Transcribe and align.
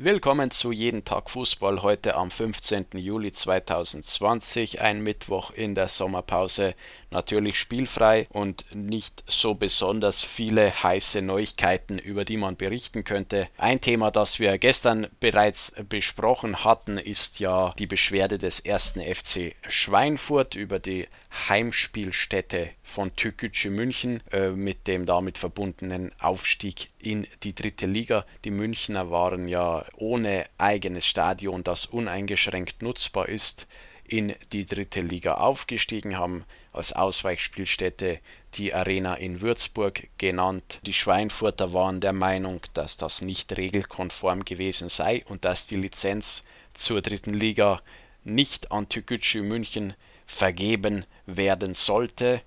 Willkommen 0.00 0.52
zu 0.52 0.70
Jeden 0.70 1.04
Tag 1.04 1.28
Fußball 1.28 1.82
heute 1.82 2.14
am 2.14 2.30
15. 2.30 2.86
Juli 2.92 3.32
2020, 3.32 4.80
ein 4.80 5.02
Mittwoch 5.02 5.50
in 5.50 5.74
der 5.74 5.88
Sommerpause. 5.88 6.76
Natürlich 7.10 7.58
spielfrei 7.58 8.28
und 8.30 8.64
nicht 8.72 9.24
so 9.26 9.54
besonders 9.54 10.22
viele 10.22 10.70
heiße 10.84 11.20
Neuigkeiten, 11.20 11.98
über 11.98 12.24
die 12.24 12.36
man 12.36 12.54
berichten 12.56 13.02
könnte. 13.02 13.48
Ein 13.56 13.80
Thema, 13.80 14.12
das 14.12 14.38
wir 14.38 14.56
gestern 14.58 15.08
bereits 15.18 15.74
besprochen 15.88 16.62
hatten, 16.62 16.96
ist 16.96 17.40
ja 17.40 17.74
die 17.76 17.88
Beschwerde 17.88 18.38
des 18.38 18.60
ersten 18.60 19.00
FC 19.00 19.56
Schweinfurt 19.66 20.54
über 20.54 20.78
die 20.78 21.08
Heimspielstätte 21.48 22.70
von 22.88 23.14
Türkgücü 23.14 23.70
München 23.70 24.22
äh, 24.32 24.48
mit 24.48 24.86
dem 24.86 25.04
damit 25.04 25.36
verbundenen 25.38 26.10
Aufstieg 26.18 26.88
in 26.98 27.26
die 27.42 27.54
dritte 27.54 27.86
Liga. 27.86 28.24
Die 28.44 28.50
Münchner 28.50 29.10
waren 29.10 29.46
ja 29.46 29.84
ohne 29.96 30.46
eigenes 30.56 31.06
Stadion, 31.06 31.62
das 31.62 31.86
uneingeschränkt 31.86 32.82
nutzbar 32.82 33.28
ist, 33.28 33.66
in 34.04 34.34
die 34.52 34.64
dritte 34.64 35.02
Liga 35.02 35.34
aufgestiegen, 35.34 36.16
haben 36.16 36.44
als 36.72 36.94
Ausweichspielstätte 36.94 38.20
die 38.54 38.72
Arena 38.72 39.14
in 39.14 39.42
Würzburg 39.42 40.08
genannt. 40.16 40.80
Die 40.86 40.94
Schweinfurter 40.94 41.74
waren 41.74 42.00
der 42.00 42.14
Meinung, 42.14 42.62
dass 42.72 42.96
das 42.96 43.20
nicht 43.20 43.56
regelkonform 43.56 44.46
gewesen 44.46 44.88
sei 44.88 45.24
und 45.28 45.44
dass 45.44 45.66
die 45.66 45.76
Lizenz 45.76 46.46
zur 46.72 47.02
dritten 47.02 47.34
Liga 47.34 47.82
nicht 48.24 48.72
an 48.72 48.88
Türkgücü 48.88 49.42
München 49.42 49.92
vergeben 50.26 51.04
werden 51.26 51.74
sollte, 51.74 52.40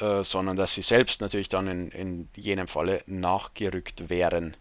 äh, 0.00 0.22
sondern 0.22 0.56
dass 0.56 0.74
sie 0.74 0.82
selbst 0.82 1.20
natürlich 1.20 1.48
dann 1.48 1.68
in, 1.68 1.90
in 1.90 2.28
jenem 2.36 2.68
Falle 2.68 3.02
nachgerückt 3.06 4.08
wären. 4.08 4.56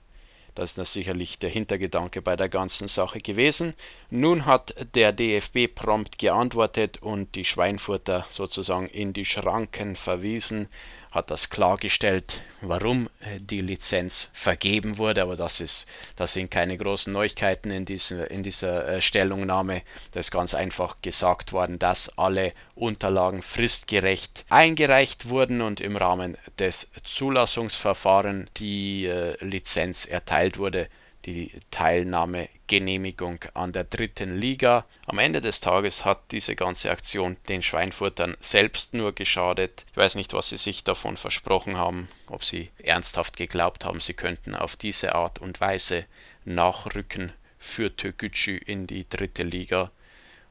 Das 0.56 0.78
ist 0.78 0.94
sicherlich 0.94 1.38
der 1.38 1.50
Hintergedanke 1.50 2.22
bei 2.22 2.38
der 2.38 2.48
ganzen 2.48 2.88
Sache 2.88 3.20
gewesen. 3.20 3.74
Nun 4.10 4.46
hat 4.46 4.74
der 4.96 5.12
DFB 5.12 5.68
prompt 5.76 6.18
geantwortet 6.18 7.02
und 7.02 7.36
die 7.36 7.44
Schweinfurter 7.44 8.26
sozusagen 8.30 8.88
in 8.88 9.12
die 9.12 9.26
Schranken 9.26 9.98
verwiesen 9.98 10.70
hat 11.16 11.32
das 11.32 11.50
klargestellt, 11.50 12.42
warum 12.60 13.10
äh, 13.22 13.40
die 13.40 13.62
Lizenz 13.62 14.32
vergeben 14.34 14.98
wurde, 14.98 15.22
aber 15.22 15.38
das, 15.38 15.62
ist, 15.62 15.88
das 16.18 16.34
sind 16.34 16.52
keine 16.52 16.78
großen 16.78 17.12
Neuigkeiten 17.12 17.72
in, 17.72 17.86
diese, 17.86 18.26
in 18.26 18.44
dieser 18.44 18.86
äh, 18.88 19.02
Stellungnahme. 19.02 19.82
Da 20.12 20.20
ist 20.20 20.30
ganz 20.30 20.54
einfach 20.54 20.98
gesagt 21.02 21.54
worden, 21.54 21.80
dass 21.80 22.18
alle 22.18 22.52
Unterlagen 22.76 23.42
fristgerecht 23.42 24.46
eingereicht 24.50 25.30
wurden 25.30 25.62
und 25.62 25.80
im 25.80 25.96
Rahmen 25.96 26.38
des 26.60 26.92
Zulassungsverfahrens 27.04 28.50
die 28.58 29.06
äh, 29.06 29.38
Lizenz 29.44 30.06
erteilt 30.06 30.58
wurde 30.58 30.90
die 31.26 31.52
Teilnahmegenehmigung 31.72 33.40
an 33.54 33.72
der 33.72 33.84
dritten 33.84 34.38
Liga. 34.38 34.86
Am 35.08 35.20
Ende 35.20 35.42
des 35.42 35.60
Tages 35.60 36.06
hat 36.06 36.20
diese 36.32 36.56
ganze 36.56 36.92
Aktion 36.92 37.38
den 37.50 37.64
Schweinfurtern 37.64 38.38
selbst 38.40 38.94
nur 38.94 39.14
geschadet. 39.14 39.86
Ich 39.92 39.98
weiß 39.98 40.16
nicht, 40.16 40.34
was 40.34 40.50
sie 40.50 40.58
sich 40.58 40.84
davon 40.84 41.18
versprochen 41.18 41.78
haben, 41.78 42.08
ob 42.28 42.44
sie 42.44 42.70
ernsthaft 42.78 43.38
geglaubt 43.38 43.86
haben, 43.86 44.00
sie 44.00 44.14
könnten 44.14 44.56
auf 44.56 44.76
diese 44.76 45.16
Art 45.16 45.40
und 45.40 45.60
Weise 45.62 46.06
nachrücken 46.46 47.34
für 47.58 47.96
Türkgücü 47.96 48.58
in 48.58 48.86
die 48.86 49.10
dritte 49.10 49.44
Liga 49.44 49.92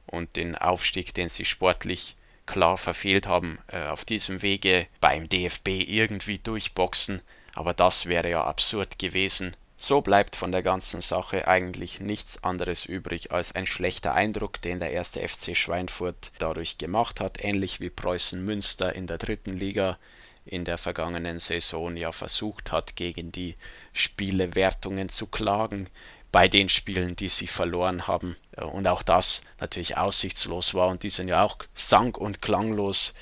und 0.06 0.36
den 0.36 0.56
Aufstieg, 0.56 1.14
den 1.14 1.28
sie 1.28 1.44
sportlich 1.44 2.16
klar 2.46 2.76
verfehlt 2.76 3.26
haben, 3.26 3.58
äh, 3.68 3.86
auf 3.86 4.04
diesem 4.04 4.42
Wege 4.42 4.86
beim 5.00 5.28
DFB 5.28 5.68
irgendwie 5.68 6.38
durchboxen. 6.38 7.22
Aber 7.54 7.72
das 7.72 8.06
wäre 8.06 8.30
ja 8.30 8.44
absurd 8.44 8.98
gewesen. 8.98 9.56
So 9.76 10.00
bleibt 10.00 10.36
von 10.36 10.52
der 10.52 10.62
ganzen 10.62 11.00
Sache 11.00 11.48
eigentlich 11.48 12.00
nichts 12.00 12.44
anderes 12.44 12.86
übrig 12.86 13.32
als 13.32 13.54
ein 13.54 13.66
schlechter 13.66 14.14
Eindruck, 14.14 14.62
den 14.62 14.78
der 14.78 14.92
erste 14.92 15.26
FC 15.26 15.56
Schweinfurt 15.56 16.30
dadurch 16.38 16.78
gemacht 16.78 17.20
hat, 17.20 17.42
ähnlich 17.42 17.80
wie 17.80 17.90
Preußen 17.90 18.44
Münster 18.44 18.94
in 18.94 19.06
der 19.06 19.18
dritten 19.18 19.56
Liga 19.56 19.98
in 20.46 20.64
der 20.64 20.78
vergangenen 20.78 21.38
Saison 21.38 21.96
ja 21.96 22.12
versucht 22.12 22.70
hat, 22.70 22.96
gegen 22.96 23.32
die 23.32 23.56
Spielewertungen 23.92 25.08
zu 25.08 25.26
klagen 25.26 25.88
bei 26.30 26.48
den 26.48 26.68
Spielen, 26.68 27.16
die 27.16 27.28
sie 27.28 27.46
verloren 27.46 28.06
haben. 28.06 28.36
Und 28.56 28.86
auch 28.86 29.02
das 29.02 29.42
natürlich 29.60 29.96
aussichtslos 29.96 30.74
war 30.74 30.88
und 30.88 31.02
die 31.02 31.10
sind 31.10 31.28
ja 31.28 31.42
auch 31.42 31.58
sang- 31.74 32.14
und 32.14 32.42
klanglos 32.42 33.14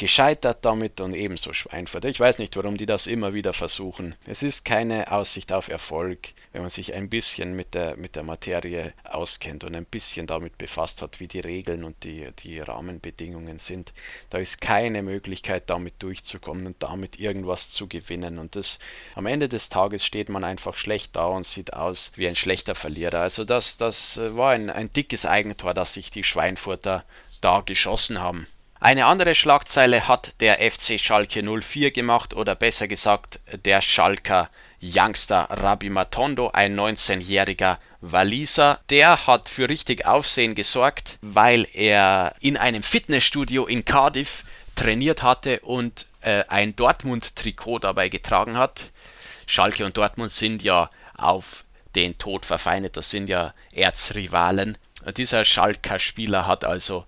gescheitert 0.00 0.64
damit 0.64 1.02
und 1.02 1.12
ebenso 1.12 1.52
Schweinfurt. 1.52 2.06
Ich 2.06 2.18
weiß 2.18 2.38
nicht, 2.38 2.56
warum 2.56 2.78
die 2.78 2.86
das 2.86 3.06
immer 3.06 3.34
wieder 3.34 3.52
versuchen. 3.52 4.14
Es 4.26 4.42
ist 4.42 4.64
keine 4.64 5.12
Aussicht 5.12 5.52
auf 5.52 5.68
Erfolg, 5.68 6.30
wenn 6.52 6.62
man 6.62 6.70
sich 6.70 6.94
ein 6.94 7.10
bisschen 7.10 7.54
mit 7.54 7.74
der, 7.74 7.98
mit 7.98 8.16
der 8.16 8.22
Materie 8.22 8.94
auskennt 9.04 9.62
und 9.62 9.76
ein 9.76 9.84
bisschen 9.84 10.26
damit 10.26 10.56
befasst 10.56 11.02
hat, 11.02 11.20
wie 11.20 11.28
die 11.28 11.40
Regeln 11.40 11.84
und 11.84 12.02
die, 12.02 12.30
die 12.42 12.60
Rahmenbedingungen 12.60 13.58
sind. 13.58 13.92
Da 14.30 14.38
ist 14.38 14.62
keine 14.62 15.02
Möglichkeit, 15.02 15.68
damit 15.68 16.02
durchzukommen 16.02 16.66
und 16.66 16.82
damit 16.82 17.20
irgendwas 17.20 17.68
zu 17.68 17.86
gewinnen. 17.86 18.38
Und 18.38 18.56
das 18.56 18.78
am 19.14 19.26
Ende 19.26 19.50
des 19.50 19.68
Tages 19.68 20.06
steht 20.06 20.30
man 20.30 20.44
einfach 20.44 20.78
schlecht 20.78 21.14
da 21.14 21.26
und 21.26 21.44
sieht 21.44 21.74
aus 21.74 22.12
wie 22.16 22.26
ein 22.26 22.36
schlechter 22.36 22.74
Verlierer. 22.74 23.20
Also 23.20 23.44
das, 23.44 23.76
das 23.76 24.18
war 24.18 24.52
ein, 24.52 24.70
ein 24.70 24.90
dickes 24.94 25.26
Eigentor, 25.26 25.74
das 25.74 25.92
sich 25.92 26.10
die 26.10 26.24
Schweinfurter 26.24 27.04
da 27.42 27.60
geschossen 27.60 28.18
haben. 28.18 28.46
Eine 28.82 29.04
andere 29.04 29.34
Schlagzeile 29.34 30.08
hat 30.08 30.32
der 30.40 30.58
FC 30.70 30.98
Schalke 30.98 31.42
04 31.42 31.90
gemacht 31.90 32.32
oder 32.32 32.54
besser 32.54 32.88
gesagt 32.88 33.38
der 33.66 33.82
Schalker 33.82 34.48
Youngster 34.82 35.48
Rabi 35.50 35.90
Matondo, 35.90 36.48
ein 36.54 36.80
19-jähriger 36.80 37.76
Waliser. 38.00 38.80
Der 38.88 39.26
hat 39.26 39.50
für 39.50 39.68
richtig 39.68 40.06
Aufsehen 40.06 40.54
gesorgt, 40.54 41.18
weil 41.20 41.66
er 41.74 42.34
in 42.40 42.56
einem 42.56 42.82
Fitnessstudio 42.82 43.66
in 43.66 43.84
Cardiff 43.84 44.44
trainiert 44.76 45.22
hatte 45.22 45.60
und 45.60 46.06
äh, 46.22 46.44
ein 46.48 46.74
Dortmund-Trikot 46.74 47.80
dabei 47.80 48.08
getragen 48.08 48.56
hat. 48.56 48.92
Schalke 49.44 49.84
und 49.84 49.98
Dortmund 49.98 50.32
sind 50.32 50.62
ja 50.62 50.88
auf 51.18 51.64
den 51.94 52.16
Tod 52.16 52.46
verfeindet, 52.46 52.96
das 52.96 53.10
sind 53.10 53.28
ja 53.28 53.52
Erzrivalen. 53.72 54.78
Dieser 55.18 55.44
Schalker 55.44 55.98
Spieler 55.98 56.46
hat 56.46 56.64
also 56.64 57.04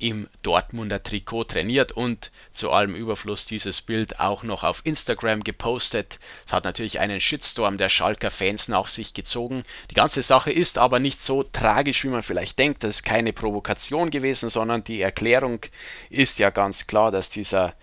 im 0.00 0.28
Dortmunder 0.42 1.02
Trikot 1.02 1.44
trainiert 1.44 1.92
und 1.92 2.30
zu 2.52 2.70
allem 2.70 2.94
Überfluss 2.94 3.46
dieses 3.46 3.82
Bild 3.82 4.18
auch 4.18 4.42
noch 4.42 4.64
auf 4.64 4.80
Instagram 4.84 5.44
gepostet. 5.44 6.18
Es 6.46 6.52
hat 6.52 6.64
natürlich 6.64 6.98
einen 6.98 7.20
Shitstorm 7.20 7.76
der 7.76 7.90
Schalker 7.90 8.30
Fans 8.30 8.68
nach 8.68 8.88
sich 8.88 9.14
gezogen. 9.14 9.62
Die 9.90 9.94
ganze 9.94 10.22
Sache 10.22 10.50
ist 10.50 10.78
aber 10.78 10.98
nicht 10.98 11.20
so 11.20 11.42
tragisch, 11.42 12.02
wie 12.04 12.08
man 12.08 12.22
vielleicht 12.22 12.58
denkt. 12.58 12.82
Das 12.82 12.96
ist 12.96 13.02
keine 13.04 13.32
Provokation 13.32 14.10
gewesen, 14.10 14.48
sondern 14.48 14.82
die 14.84 15.02
Erklärung 15.02 15.60
ist 16.08 16.38
ja 16.38 16.50
ganz 16.50 16.86
klar, 16.86 17.10
dass 17.10 17.30
dieser, 17.30 17.74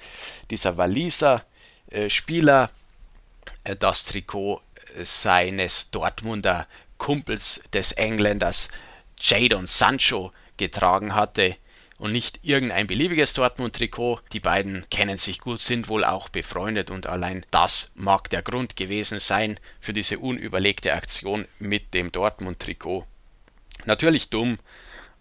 dieser 0.50 0.78
Waliser 0.78 1.44
äh, 1.92 2.10
Spieler 2.10 2.72
äh, 3.64 3.76
das 3.76 4.06
Trikot 4.06 4.62
seines 5.04 5.92
Dortmunder 5.92 6.68
Kumpels 6.98 7.64
des 7.74 7.92
Engländers 7.92 8.70
Jadon 9.20 9.68
Sancho 9.68 10.32
getragen 10.58 11.14
hatte 11.14 11.56
und 11.97 12.12
nicht 12.12 12.40
irgendein 12.44 12.88
beliebiges 12.88 13.34
Dortmund-Trikot. 13.34 14.22
Die 14.34 14.40
beiden 14.40 14.85
kennen 14.90 15.18
sich 15.18 15.40
gut, 15.40 15.62
sind 15.62 15.88
wohl 15.88 16.03
auch 16.03 16.30
befreundet 16.30 16.91
und 16.91 17.08
allein 17.08 17.46
das 17.52 17.91
mag 17.96 18.30
der 18.30 18.41
Grund 18.41 18.75
gewesen 18.75 19.19
sein 19.19 19.59
für 19.80 19.94
diese 19.94 20.19
unüberlegte 20.19 20.94
Aktion 20.94 21.46
mit 21.59 21.94
dem 21.94 22.12
Dortmund-Trikot. 22.12 23.06
Natürlich 23.86 24.30
dumm, 24.30 24.59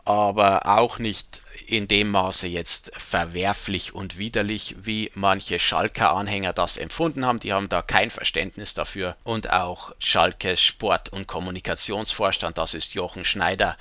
aber 0.07 0.67
auch 0.67 0.99
nicht 1.01 1.43
in 1.67 1.89
dem 1.89 2.13
Maße 2.13 2.47
jetzt 2.47 2.93
verwerflich 2.97 3.93
und 3.93 4.19
widerlich, 4.19 4.77
wie 4.79 5.11
manche 5.15 5.59
Schalker-Anhänger 5.59 6.53
das 6.53 6.77
empfunden 6.77 7.27
haben. 7.27 7.41
Die 7.41 7.53
haben 7.53 7.69
da 7.69 7.83
kein 7.83 8.11
Verständnis 8.11 8.75
dafür. 8.75 9.17
Und 9.25 9.51
auch 9.51 9.93
Schalkes 9.99 10.61
Sport- 10.61 11.09
und 11.09 11.27
Kommunikationsvorstand, 11.27 12.57
das 12.57 12.75
ist 12.75 12.95
Jochen 12.95 13.25
Schneider, 13.25 13.77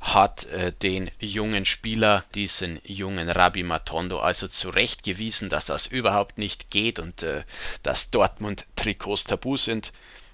hat 0.00 0.46
äh, 0.46 0.72
den 0.72 1.10
jungen 1.18 1.66
Spieler, 1.66 2.24
diesen 2.34 2.80
jungen 2.84 3.28
Rabbi 3.28 3.62
Matondo, 3.62 4.18
also 4.18 4.48
zurechtgewiesen, 4.48 5.50
dass 5.50 5.66
das 5.66 5.86
überhaupt 5.86 6.38
nicht 6.38 6.70
geht 6.70 6.98
und 6.98 7.22
äh, 7.22 7.42
dass 7.82 8.10
Dortmund-Trikots 8.10 9.24
tabu 9.24 9.58
sind. 9.58 9.92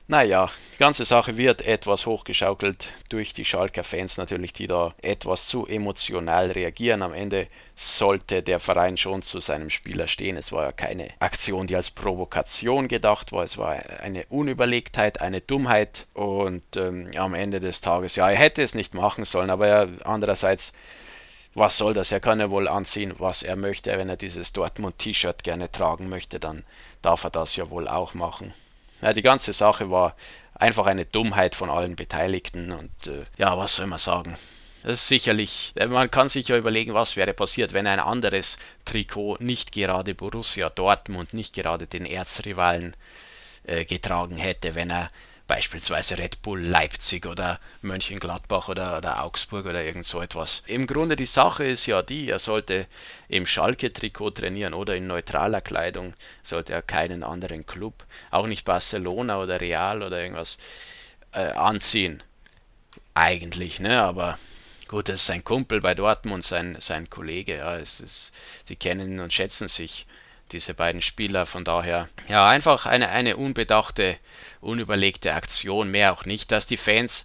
Naja, 0.09 0.51
die 0.75 0.79
ganze 0.79 1.05
Sache 1.05 1.37
wird 1.37 1.63
etwas 1.63 2.07
hochgeschaukelt 2.07 2.89
durch 3.09 3.33
die 3.33 3.45
Schalker 3.45 3.85
Fans 3.85 4.19
natürlich, 4.19 4.53
die 4.53 4.67
da 4.67 4.95
etwas 5.01 5.47
zu 5.47 5.67
emotional 5.67 6.51
reagieren. 6.51 7.03
Am 7.03 7.15
Ende 7.15 7.47
sollte 7.77 8.43
der 8.43 8.59
Verein 8.59 8.97
schon 8.97 9.23
zu 9.23 9.41
seinem 9.41 9.71
Spieler 9.71 10.09
stehen. 10.09 10.37
Es 10.37 10.51
war 10.51 10.65
ja 10.65 10.73
keine 10.73 11.09
Aktion, 11.21 11.69
die 11.69 11.77
als 11.77 11.91
Provokation 11.91 12.89
gedacht 12.89 13.33
war. 13.33 13.45
Es 13.45 13.57
war 13.59 13.79
eine 14.01 14.27
Unüberlegtheit, 14.29 15.21
eine 15.21 15.41
Dummheit 15.41 16.09
und 16.15 16.77
ähm, 16.77 17.11
am 17.17 17.35
Ende 17.35 17.61
des 17.61 17.81
Tages, 17.81 18.17
ja, 18.17 18.29
er 18.29 18.37
hätte 18.37 18.63
es 18.63 18.75
nicht 18.75 18.95
machen 18.95 19.25
sollen, 19.25 19.51
aber 19.51 19.69
er, 19.69 19.89
andererseits 20.05 20.75
was 21.55 21.77
soll 21.77 21.93
das? 21.93 22.11
Er 22.11 22.21
kann 22.21 22.41
ja 22.41 22.51
wohl 22.51 22.67
anziehen, 22.67 23.15
was 23.19 23.43
er 23.43 23.57
möchte. 23.57 23.97
Wenn 23.97 24.09
er 24.09 24.17
dieses 24.17 24.55
Dortmund-T-Shirt 24.55 25.45
gerne 25.45 25.71
tragen 25.71 26.09
möchte, 26.09 26.41
dann 26.41 26.65
darf 27.03 27.25
er 27.25 27.31
das 27.31 27.57
ja 27.57 27.69
wohl 27.69 27.89
auch 27.89 28.15
machen. 28.15 28.55
Ja, 29.03 29.13
die 29.13 29.23
ganze 29.23 29.53
Sache 29.53 29.91
war 29.91 30.15
einfach 30.55 30.87
eine 30.87 31.05
Dummheit 31.05 31.55
von 31.55 31.69
allen 31.71 31.97
Beteiligten 31.97 32.71
und 32.71 33.07
äh, 33.07 33.25
ja, 33.37 33.59
was 33.59 33.77
soll 33.77 33.87
man 33.87 33.99
sagen? 33.99 34.37
Das 34.85 34.95
ist 34.95 35.09
sicherlich, 35.09 35.73
äh, 35.77 35.87
man 35.87 36.11
kann 36.11 36.29
sich 36.29 36.49
ja 36.49 36.57
überlegen, 36.57 36.95
was 36.95 37.17
wäre 37.17 37.35
passiert, 37.35 37.73
wenn 37.73 37.87
ein 37.87 38.01
anderes 38.01 38.59
Trikot 38.85 39.39
nicht 39.41 39.73
gerade 39.73 40.15
Borussia 40.15 40.71
Dortmund, 40.71 41.35
nicht 41.35 41.55
gerade 41.55 41.87
den 41.87 42.07
Erzrivalen 42.07 42.95
äh, 43.65 43.85
getragen 43.85 44.37
hätte, 44.37 44.75
wenn 44.75 44.91
er 44.91 45.09
beispielsweise 45.53 46.17
Red 46.17 46.41
Bull 46.41 46.63
Leipzig 46.63 47.27
oder 47.27 47.61
Mönchengladbach 47.83 48.71
oder, 48.71 48.97
oder 48.97 49.23
Augsburg 49.23 49.67
oder 49.67 49.85
irgend 49.85 50.07
so 50.07 50.23
etwas. 50.23 50.63
Im 50.67 50.87
Grunde 50.87 51.15
die 51.15 51.27
Sache 51.27 51.65
ist 51.65 51.85
ja 51.85 52.01
die, 52.01 52.31
er 52.31 52.39
sollte 52.39 52.87
im 53.29 53.45
Schalke-Trikot 53.45 54.31
trainieren 54.31 54.73
oder 54.73 54.97
in 54.97 55.07
neutraler 55.07 55.61
Kleidung, 55.61 56.15
sollte 56.43 56.73
er 56.73 56.81
keinen 56.81 57.23
anderen 57.23 57.67
Club, 57.67 58.07
auch 58.31 58.47
nicht 58.47 58.65
Barcelona 58.65 59.43
oder 59.43 59.61
Real 59.61 60.03
oder 60.03 60.23
irgendwas 60.23 60.57
äh, 61.33 61.41
anziehen. 61.41 62.23
Eigentlich, 63.13 63.79
ne, 63.79 64.01
aber 64.01 64.39
gut, 64.89 65.11
das 65.11 65.17
ist 65.17 65.27
sein 65.27 65.45
Kumpel 65.45 65.83
bei 65.83 65.95
Dortmund, 65.95 66.45
sein, 66.45 66.77
sein 66.79 67.11
Kollege, 67.11 67.59
ja, 67.59 67.77
es 67.77 68.01
ist, 68.01 68.33
sie 68.65 68.77
kennen 68.77 69.21
und 69.21 69.35
schätzen 69.35 69.69
sich 69.69 70.07
diese 70.53 70.75
beiden 70.75 71.03
Spieler. 71.03 71.47
Von 71.47 71.65
daher, 71.65 72.09
ja, 72.29 72.47
einfach 72.47 72.87
eine, 72.87 73.09
eine 73.09 73.37
unbedachte, 73.37 74.17
unüberlegte 74.61 75.35
Aktion, 75.35 75.91
mehr 75.91 76.13
auch 76.13 76.25
nicht, 76.25 76.53
dass 76.53 76.67
die 76.67 76.77
Fans 76.77 77.25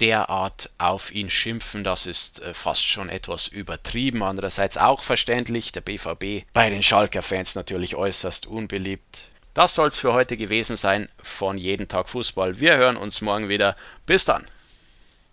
derart 0.00 0.70
auf 0.78 1.12
ihn 1.14 1.30
schimpfen, 1.30 1.84
das 1.84 2.06
ist 2.06 2.42
äh, 2.42 2.54
fast 2.54 2.84
schon 2.84 3.08
etwas 3.08 3.46
übertrieben. 3.46 4.22
Andererseits 4.22 4.76
auch 4.76 5.02
verständlich, 5.02 5.70
der 5.70 5.82
BVB 5.82 6.44
bei 6.52 6.70
den 6.70 6.82
Schalker 6.82 7.22
Fans 7.22 7.54
natürlich 7.54 7.94
äußerst 7.94 8.46
unbeliebt. 8.46 9.28
Das 9.54 9.74
soll 9.74 9.88
es 9.88 9.98
für 9.98 10.12
heute 10.12 10.36
gewesen 10.36 10.76
sein 10.76 11.08
von 11.22 11.58
Jeden 11.58 11.86
Tag 11.86 12.08
Fußball. 12.08 12.58
Wir 12.58 12.76
hören 12.76 12.96
uns 12.96 13.20
morgen 13.20 13.48
wieder. 13.48 13.76
Bis 14.06 14.24
dann. 14.24 14.46